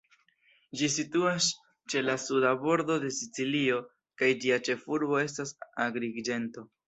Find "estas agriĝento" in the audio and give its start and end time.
5.27-6.67